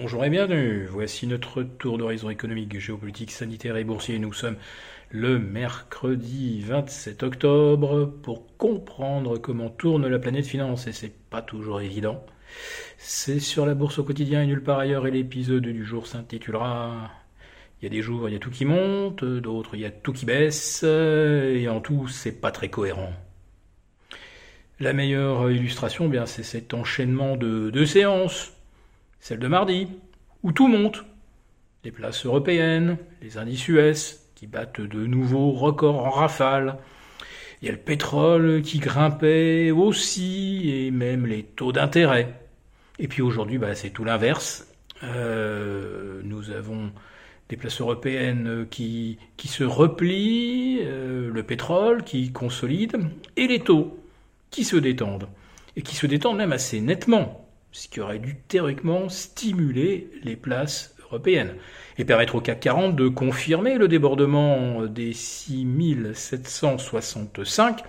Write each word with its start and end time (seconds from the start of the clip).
Bonjour 0.00 0.24
et 0.24 0.30
bienvenue. 0.30 0.84
Voici 0.84 1.26
notre 1.26 1.64
tour 1.64 1.98
d'horizon 1.98 2.30
économique, 2.30 2.78
géopolitique, 2.78 3.32
sanitaire 3.32 3.76
et 3.76 3.82
boursier. 3.82 4.20
Nous 4.20 4.32
sommes 4.32 4.54
le 5.10 5.40
mercredi 5.40 6.60
27 6.60 7.24
octobre 7.24 8.06
pour 8.22 8.56
comprendre 8.58 9.38
comment 9.38 9.70
tourne 9.70 10.06
la 10.06 10.20
planète 10.20 10.46
finance 10.46 10.86
et 10.86 10.92
c'est 10.92 11.12
pas 11.30 11.42
toujours 11.42 11.80
évident. 11.80 12.24
C'est 12.96 13.40
sur 13.40 13.66
la 13.66 13.74
bourse 13.74 13.98
au 13.98 14.04
quotidien 14.04 14.40
et 14.40 14.46
nulle 14.46 14.62
part 14.62 14.78
ailleurs 14.78 15.08
et 15.08 15.10
l'épisode 15.10 15.64
du 15.64 15.84
jour 15.84 16.06
s'intitulera 16.06 17.10
il 17.82 17.86
y 17.86 17.88
a 17.88 17.90
des 17.90 18.00
jours, 18.00 18.28
il 18.28 18.34
y 18.34 18.36
a 18.36 18.40
tout 18.40 18.50
qui 18.50 18.66
monte, 18.66 19.24
d'autres, 19.24 19.74
il 19.74 19.80
y 19.80 19.84
a 19.84 19.90
tout 19.90 20.12
qui 20.12 20.26
baisse, 20.26 20.84
et 20.84 21.68
en 21.68 21.80
tout, 21.80 22.06
c'est 22.06 22.40
pas 22.40 22.52
très 22.52 22.68
cohérent. 22.68 23.12
La 24.78 24.92
meilleure 24.92 25.50
illustration, 25.50 26.06
eh 26.06 26.08
bien, 26.08 26.26
c'est 26.26 26.44
cet 26.44 26.72
enchaînement 26.72 27.36
de 27.36 27.70
deux 27.70 27.86
séances 27.86 28.52
celle 29.20 29.38
de 29.38 29.48
mardi, 29.48 29.88
où 30.42 30.52
tout 30.52 30.68
monte. 30.68 31.04
Les 31.84 31.92
places 31.92 32.26
européennes, 32.26 32.96
les 33.22 33.38
indices 33.38 33.68
US 33.68 34.20
qui 34.34 34.46
battent 34.46 34.80
de 34.80 35.06
nouveaux 35.06 35.52
records 35.52 36.04
en 36.04 36.10
rafale. 36.10 36.78
Il 37.60 37.66
y 37.66 37.68
a 37.68 37.72
le 37.72 37.78
pétrole 37.78 38.62
qui 38.62 38.78
grimpait 38.78 39.70
aussi, 39.70 40.70
et 40.70 40.90
même 40.90 41.26
les 41.26 41.42
taux 41.42 41.72
d'intérêt. 41.72 42.40
Et 42.98 43.08
puis 43.08 43.22
aujourd'hui, 43.22 43.58
bah, 43.58 43.74
c'est 43.74 43.90
tout 43.90 44.04
l'inverse. 44.04 44.68
Euh, 45.02 46.20
nous 46.24 46.50
avons 46.50 46.92
des 47.48 47.56
places 47.56 47.80
européennes 47.80 48.66
qui, 48.70 49.18
qui 49.36 49.48
se 49.48 49.64
replient, 49.64 50.80
euh, 50.82 51.30
le 51.32 51.42
pétrole 51.42 52.04
qui 52.04 52.30
consolide, 52.30 52.98
et 53.36 53.46
les 53.46 53.60
taux 53.60 53.98
qui 54.50 54.64
se 54.64 54.76
détendent. 54.76 55.28
Et 55.76 55.82
qui 55.82 55.96
se 55.96 56.06
détendent 56.06 56.36
même 56.36 56.52
assez 56.52 56.80
nettement 56.80 57.47
ce 57.78 57.86
qui 57.86 58.00
aurait 58.00 58.18
dû 58.18 58.34
théoriquement 58.48 59.08
stimuler 59.08 60.10
les 60.24 60.34
places 60.34 60.96
européennes 61.04 61.54
et 61.96 62.04
permettre 62.04 62.34
au 62.34 62.40
CAC 62.40 62.58
40 62.58 62.96
de 62.96 63.06
confirmer 63.06 63.78
le 63.78 63.86
débordement 63.86 64.86
des 64.86 65.12
6765. 65.12 67.84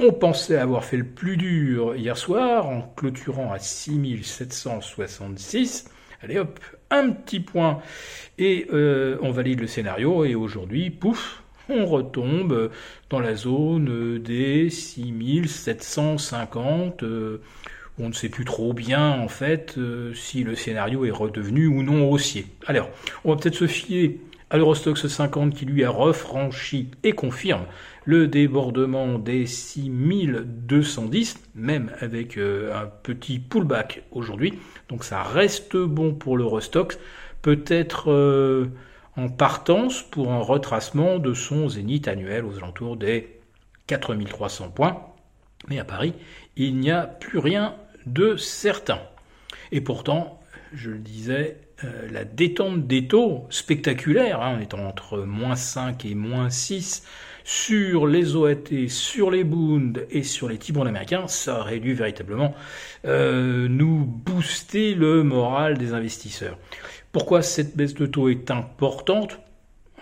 On 0.00 0.12
pensait 0.12 0.56
avoir 0.56 0.84
fait 0.84 0.96
le 0.96 1.06
plus 1.06 1.36
dur 1.36 1.94
hier 1.94 2.16
soir 2.16 2.66
en 2.66 2.92
clôturant 2.96 3.52
à 3.52 3.60
6766. 3.60 5.88
Allez 6.20 6.40
hop, 6.40 6.58
un 6.90 7.10
petit 7.10 7.38
point 7.38 7.80
et 8.38 8.66
euh, 8.72 9.18
on 9.22 9.30
valide 9.30 9.60
le 9.60 9.68
scénario 9.68 10.24
et 10.24 10.34
aujourd'hui, 10.34 10.90
pouf, 10.90 11.44
on 11.68 11.86
retombe 11.86 12.72
dans 13.08 13.20
la 13.20 13.36
zone 13.36 14.18
des 14.18 14.68
6750 14.68 17.04
on 17.98 18.08
ne 18.08 18.14
sait 18.14 18.28
plus 18.28 18.44
trop 18.44 18.72
bien 18.72 19.10
en 19.10 19.28
fait 19.28 19.74
euh, 19.78 20.14
si 20.14 20.44
le 20.44 20.54
scénario 20.54 21.04
est 21.04 21.10
redevenu 21.10 21.66
ou 21.66 21.82
non 21.82 22.10
haussier. 22.10 22.46
Alors, 22.66 22.90
on 23.24 23.30
va 23.32 23.40
peut-être 23.40 23.56
se 23.56 23.66
fier 23.66 24.20
à 24.50 24.56
l'Eurostox 24.56 25.06
50 25.06 25.54
qui 25.54 25.66
lui 25.66 25.84
a 25.84 25.90
refranchi 25.90 26.90
et 27.02 27.12
confirme 27.12 27.66
le 28.04 28.26
débordement 28.26 29.18
des 29.18 29.44
6210, 29.46 31.38
même 31.54 31.92
avec 32.00 32.38
euh, 32.38 32.74
un 32.74 32.86
petit 32.86 33.38
pullback 33.38 34.04
aujourd'hui. 34.10 34.54
Donc 34.88 35.04
ça 35.04 35.22
reste 35.22 35.76
bon 35.76 36.14
pour 36.14 36.38
l'Eurostox, 36.38 36.98
peut-être 37.42 38.10
euh, 38.10 38.68
en 39.16 39.28
partance 39.28 40.02
pour 40.02 40.32
un 40.32 40.40
retracement 40.40 41.18
de 41.18 41.34
son 41.34 41.68
zénith 41.68 42.08
annuel 42.08 42.46
aux 42.46 42.56
alentours 42.56 42.96
des 42.96 43.38
4300 43.88 44.70
points. 44.70 45.02
Mais 45.68 45.78
à 45.78 45.84
Paris, 45.84 46.14
il 46.56 46.76
n'y 46.78 46.90
a 46.90 47.02
plus 47.02 47.38
rien 47.38 47.74
de 48.12 48.36
certains. 48.36 49.00
Et 49.72 49.80
pourtant, 49.80 50.40
je 50.72 50.90
le 50.90 50.98
disais, 50.98 51.58
euh, 51.84 52.08
la 52.10 52.24
détente 52.24 52.86
des 52.86 53.06
taux 53.06 53.46
spectaculaire, 53.50 54.42
hein, 54.42 54.56
en 54.56 54.60
étant 54.60 54.84
entre 54.86 55.18
moins 55.18 55.54
5 55.54 56.04
et 56.04 56.14
moins 56.14 56.50
6 56.50 57.04
sur 57.44 58.06
les 58.06 58.34
OAT, 58.36 58.88
sur 58.88 59.30
les 59.30 59.44
Bund 59.44 60.04
et 60.10 60.22
sur 60.22 60.48
les 60.48 60.58
T-bonds 60.58 60.86
américains, 60.86 61.28
ça 61.28 61.60
aurait 61.60 61.78
dû 61.78 61.94
véritablement 61.94 62.54
euh, 63.06 63.68
nous 63.68 64.04
booster 64.04 64.94
le 64.94 65.22
moral 65.22 65.78
des 65.78 65.94
investisseurs. 65.94 66.58
Pourquoi 67.12 67.42
cette 67.42 67.76
baisse 67.76 67.94
de 67.94 68.06
taux 68.06 68.28
est 68.28 68.50
importante 68.50 69.40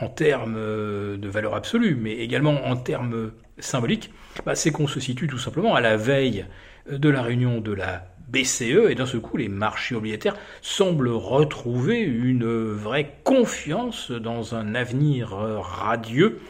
en 0.00 0.08
termes 0.08 0.56
euh, 0.56 1.16
de 1.16 1.28
valeur 1.28 1.54
absolue, 1.54 1.96
mais 1.96 2.12
également 2.12 2.64
en 2.64 2.76
termes 2.76 3.32
symboliques? 3.58 4.10
Bah, 4.46 4.54
C'est 4.54 4.70
qu'on 4.70 4.86
se 4.86 5.00
situe 5.00 5.26
tout 5.26 5.38
simplement 5.38 5.74
à 5.74 5.80
la 5.80 5.96
veille 5.96 6.46
de 6.90 7.08
la 7.08 7.22
réunion 7.22 7.60
de 7.60 7.72
la 7.72 8.06
BCE 8.28 8.90
et 8.90 8.94
d'un 8.94 9.06
seul 9.06 9.20
coup 9.20 9.36
les 9.36 9.48
marchés 9.48 9.94
obligataires 9.94 10.36
semblent 10.62 11.10
retrouver 11.10 12.00
une 12.00 12.46
vraie 12.46 13.14
confiance 13.22 14.10
dans 14.10 14.54
un 14.54 14.74
avenir 14.74 15.30
radieux 15.30 16.40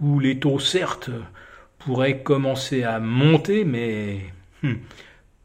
où 0.00 0.18
les 0.18 0.38
taux 0.38 0.58
certes 0.58 1.10
pourraient 1.78 2.22
commencer 2.22 2.82
à 2.82 3.00
monter 3.00 3.64
mais 3.64 4.20
hmm, 4.62 4.74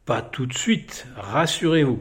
pas 0.08 0.22
tout 0.22 0.46
de 0.46 0.54
suite, 0.54 1.06
rassurez-vous. 1.16 2.00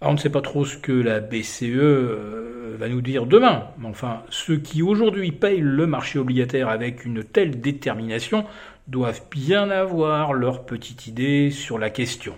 on 0.00 0.12
ne 0.12 0.18
sait 0.18 0.30
pas 0.30 0.40
trop 0.40 0.64
ce 0.64 0.76
que 0.76 0.92
la 0.92 1.18
BCE 1.18 1.64
euh, 1.64 2.45
va 2.76 2.88
nous 2.88 3.00
dire 3.00 3.26
demain, 3.26 3.68
mais 3.78 3.88
enfin, 3.88 4.22
ceux 4.30 4.56
qui 4.56 4.82
aujourd'hui 4.82 5.32
payent 5.32 5.60
le 5.60 5.86
marché 5.86 6.18
obligataire 6.18 6.68
avec 6.68 7.04
une 7.04 7.24
telle 7.24 7.60
détermination 7.60 8.44
doivent 8.88 9.22
bien 9.30 9.70
avoir 9.70 10.32
leur 10.32 10.64
petite 10.64 11.06
idée 11.06 11.50
sur 11.50 11.78
la 11.78 11.90
question. 11.90 12.34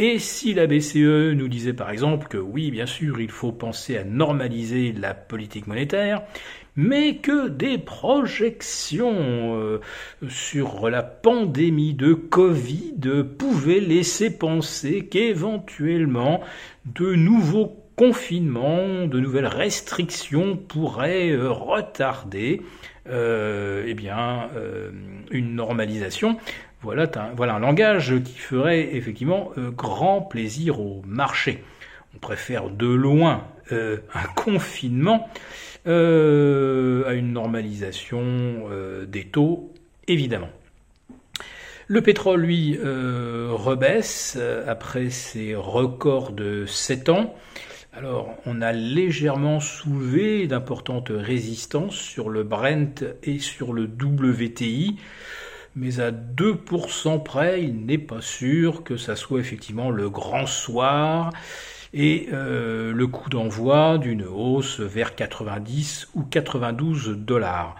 Et 0.00 0.18
si 0.18 0.54
la 0.54 0.66
BCE 0.66 1.34
nous 1.34 1.46
disait 1.46 1.72
par 1.72 1.90
exemple 1.90 2.26
que 2.26 2.38
oui, 2.38 2.72
bien 2.72 2.86
sûr, 2.86 3.20
il 3.20 3.30
faut 3.30 3.52
penser 3.52 3.96
à 3.96 4.02
normaliser 4.02 4.92
la 4.92 5.14
politique 5.14 5.68
monétaire, 5.68 6.22
mais 6.74 7.18
que 7.18 7.48
des 7.48 7.78
projections 7.78 9.56
euh, 9.56 9.80
sur 10.28 10.90
la 10.90 11.04
pandémie 11.04 11.94
de 11.94 12.12
Covid 12.14 12.94
pouvaient 13.38 13.78
laisser 13.78 14.36
penser 14.36 15.06
qu'éventuellement 15.06 16.40
de 16.86 17.14
nouveaux 17.14 17.83
confinements, 17.96 19.06
de 19.06 19.20
nouvelles 19.20 19.46
restrictions 19.46 20.56
pourraient 20.56 21.30
euh, 21.30 21.50
retarder 21.50 22.62
euh, 23.08 23.84
eh 23.86 23.94
bien, 23.94 24.48
euh, 24.56 24.90
une 25.30 25.54
normalisation. 25.54 26.38
Voilà 26.82 27.08
un, 27.38 27.58
langage 27.58 28.14
qui 28.22 28.36
ferait 28.36 28.94
effectivement 28.94 29.52
grand 29.56 30.20
plaisir 30.20 30.80
au 30.80 31.00
marché. 31.06 31.64
On 32.14 32.18
préfère 32.18 32.68
de 32.68 32.86
loin 32.86 33.46
un 33.70 34.26
confinement 34.36 35.30
à 35.86 35.88
une 35.88 37.32
normalisation 37.32 38.68
des 39.08 39.24
taux, 39.24 39.72
évidemment. 40.08 40.50
Le 41.86 42.02
pétrole, 42.02 42.42
lui, 42.42 42.78
rebaisse 42.78 44.38
après 44.66 45.08
ses 45.08 45.54
records 45.54 46.32
de 46.32 46.66
7 46.66 47.08
ans. 47.08 47.34
Alors, 47.96 48.34
on 48.44 48.60
a 48.60 48.72
légèrement 48.72 49.60
soulevé 49.60 50.48
d'importantes 50.48 51.12
résistances 51.14 51.94
sur 51.94 52.28
le 52.28 52.42
Brent 52.42 53.04
et 53.22 53.38
sur 53.38 53.72
le 53.72 53.84
WTI, 53.84 54.96
mais 55.76 56.00
à 56.00 56.10
2% 56.10 57.22
près, 57.22 57.62
il 57.62 57.86
n'est 57.86 57.98
pas 57.98 58.20
sûr 58.20 58.82
que 58.82 58.96
ça 58.96 59.14
soit 59.14 59.38
effectivement 59.38 59.90
le 59.90 60.10
grand 60.10 60.46
soir 60.46 61.30
et 61.92 62.30
euh, 62.32 62.92
le 62.92 63.06
coup 63.06 63.30
d'envoi 63.30 63.98
d'une 63.98 64.24
hausse 64.24 64.80
vers 64.80 65.14
90 65.14 66.08
ou 66.14 66.24
92 66.24 67.10
dollars. 67.10 67.76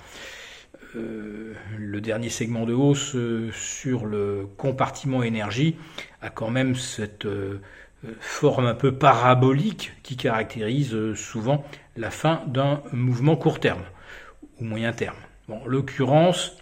Euh, 0.95 1.55
le 1.77 2.01
dernier 2.01 2.29
segment 2.29 2.67
de 2.67 2.73
hausse 2.73 3.17
euh, 3.17 3.51
sur 3.53 4.07
le 4.07 4.47
compartiment 4.59 5.25
énergie 5.25 5.75
a 6.21 6.31
quand 6.31 6.51
même 6.51 6.77
cette 6.77 7.27
forme 8.21 8.67
un 8.67 8.75
peu 8.75 8.93
parabolique 8.93 9.93
qui 10.03 10.17
caractérise 10.17 10.95
euh, 10.95 11.15
souvent 11.15 11.65
la 11.97 12.11
fin 12.11 12.43
d'un 12.47 12.83
mouvement 12.93 13.37
court 13.37 13.61
terme 13.61 13.83
ou 14.61 14.65
moyen 14.65 14.93
terme. 14.93 15.17
Bon, 15.49 15.61
en 15.63 15.67
l'occurrence, 15.67 16.57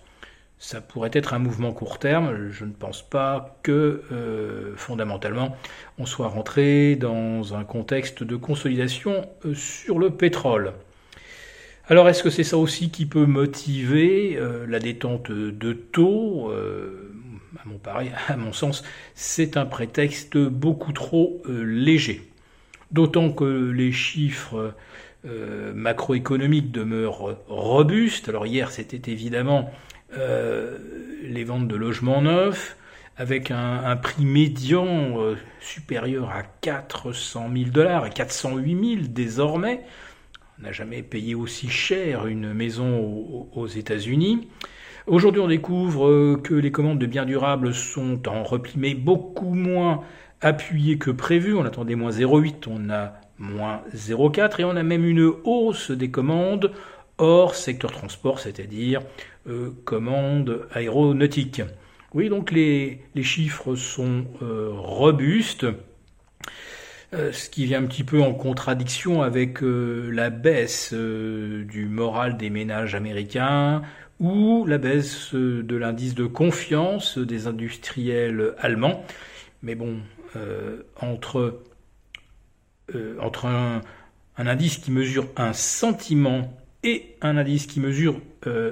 ça 0.59 0.81
pourrait 0.81 1.11
être 1.12 1.35
un 1.35 1.39
mouvement 1.39 1.73
court 1.73 1.99
terme. 1.99 2.50
Je 2.50 2.65
ne 2.65 2.73
pense 2.73 3.03
pas 3.03 3.59
que 3.62 4.03
euh, 4.12 4.75
fondamentalement 4.77 5.56
on 5.99 6.06
soit 6.06 6.29
rentré 6.29 6.97
dans 6.97 7.55
un 7.55 7.65
contexte 7.65 8.23
de 8.23 8.37
consolidation 8.37 9.29
euh, 9.44 9.55
sur 9.55 9.99
le 9.99 10.11
pétrole. 10.11 10.73
Alors 11.89 12.09
est-ce 12.09 12.23
que 12.23 12.31
c'est 12.31 12.44
ça 12.44 12.59
aussi 12.59 12.91
qui 12.91 13.06
peut 13.06 13.27
motiver 13.27 14.39
la 14.69 14.79
détente 14.79 15.33
de 15.33 15.73
taux 15.73 16.50
à 17.59 18.37
mon, 18.37 18.49
à 18.49 18.53
sens, 18.53 18.83
c'est 19.15 19.57
un 19.57 19.67
prétexte 19.67 20.37
beaucoup 20.37 20.93
trop 20.93 21.43
euh, 21.47 21.63
léger. 21.63 22.29
D'autant 22.91 23.33
que 23.33 23.71
les 23.71 23.93
chiffres 23.93 24.75
euh, 25.25 25.73
macroéconomiques 25.75 26.71
demeurent 26.71 27.39
robustes. 27.49 28.29
Alors 28.29 28.47
hier, 28.47 28.71
c'était 28.71 29.11
évidemment 29.11 29.71
euh, 30.17 30.79
les 31.23 31.45
ventes 31.45 31.69
de 31.69 31.77
logements 31.77 32.23
neufs, 32.23 32.77
avec 33.17 33.51
un, 33.51 33.97
prix 33.97 34.25
médian 34.25 35.19
supérieur 35.61 36.31
à 36.31 36.43
400 36.43 37.51
000 37.55 37.71
dollars 37.71 38.07
et 38.07 38.11
408 38.11 38.97
000 38.97 39.07
désormais. 39.09 39.83
On 40.59 40.63
n'a 40.63 40.73
jamais 40.73 41.03
payé 41.03 41.35
aussi 41.35 41.69
cher 41.69 42.27
une 42.27 42.53
maison 42.53 43.49
aux, 43.55 43.67
États-Unis. 43.67 44.49
Aujourd'hui, 45.09 45.41
on 45.41 45.49
découvre 45.49 46.07
euh, 46.07 46.41
que 46.41 46.55
les 46.55 46.71
commandes 46.71 47.01
de 47.01 47.07
biens 47.07 47.25
durables 47.25 47.75
sont 47.75 48.29
en 48.29 48.45
repli, 48.45 48.75
mais 48.77 48.95
beaucoup 48.95 49.55
moins 49.55 50.03
appuyées 50.41 50.97
que 50.97 51.11
prévu. 51.11 51.55
On 51.55 51.65
attendait 51.65 51.97
moins 51.97 52.11
0,8, 52.11 52.69
on 52.69 52.89
a 52.89 53.15
moins 53.37 53.83
0,4 53.97 54.61
et 54.61 54.65
on 54.65 54.77
a 54.77 54.83
même 54.85 55.05
une 55.05 55.33
hausse 55.43 55.91
des 55.91 56.11
commandes 56.11 56.71
hors 57.19 57.57
secteur 57.57 57.91
transport, 57.91 58.39
c'est-à-dire 58.39 59.01
euh, 59.49 59.71
commandes 59.85 60.69
aéronautiques. 60.73 61.63
Oui, 62.15 62.29
donc 62.29 62.53
les, 62.53 63.01
chiffres 63.23 63.75
sont 63.75 64.25
euh, 64.43 64.69
robustes, 64.73 65.67
ce 67.13 67.51
qui 67.51 67.67
vient 67.67 67.83
un 67.83 67.87
petit 67.87 68.05
peu 68.05 68.23
en 68.23 68.33
contradiction 68.33 69.21
avec 69.21 69.59
la 69.61 70.31
baisse 70.31 70.95
du 70.95 71.87
moral 71.87 72.39
des 72.39 72.49
ménages 72.49 72.95
américains 72.95 73.83
ou 74.23 74.65
la 74.67 74.79
baisse 74.79 75.35
de 75.35 75.77
l'indice 75.77 76.15
de 76.15 76.25
confiance 76.25 77.19
des 77.19 77.47
industriels 77.49 78.55
allemands. 78.59 79.05
Mais 79.63 79.75
bon, 79.75 79.99
entre, 81.01 81.61
entre 83.21 83.47
un, 83.47 83.83
indice 84.39 84.79
qui 84.79 84.93
mesure 84.93 85.27
un 85.37 85.53
sentiment 85.53 86.57
et 86.85 87.17
un 87.21 87.37
indice 87.37 87.67
qui 87.67 87.81
mesure 87.81 88.21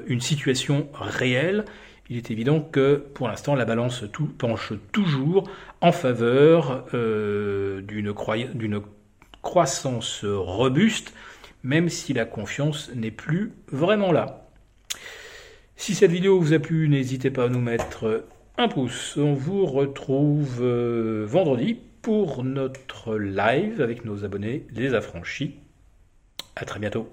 une 0.06 0.20
situation 0.20 0.88
réelle, 0.94 1.64
il 2.10 2.16
est 2.16 2.32
évident 2.32 2.60
que 2.60 2.96
pour 2.96 3.28
l'instant 3.28 3.54
la 3.54 3.64
balance 3.64 4.04
penche 4.36 4.72
toujours 4.90 5.48
en 5.80 5.92
faveur 5.92 6.84
euh, 6.92 7.82
d'une 7.82 8.82
croissance 9.42 10.24
robuste, 10.24 11.14
même 11.62 11.88
si 11.88 12.12
la 12.12 12.24
confiance 12.24 12.90
n'est 12.96 13.12
plus 13.12 13.52
vraiment 13.70 14.10
là. 14.10 14.48
Si 15.80 15.94
cette 15.94 16.10
vidéo 16.10 16.38
vous 16.38 16.52
a 16.52 16.58
plu, 16.58 16.90
n'hésitez 16.90 17.30
pas 17.30 17.44
à 17.44 17.48
nous 17.48 17.58
mettre 17.58 18.26
un 18.58 18.68
pouce. 18.68 19.16
On 19.16 19.32
vous 19.32 19.64
retrouve 19.64 20.58
euh, 20.60 21.24
vendredi 21.26 21.74
pour 22.02 22.44
notre 22.44 23.16
live 23.16 23.80
avec 23.80 24.04
nos 24.04 24.26
abonnés 24.26 24.66
les 24.72 24.92
affranchis. 24.92 25.54
À 26.54 26.66
très 26.66 26.80
bientôt. 26.80 27.10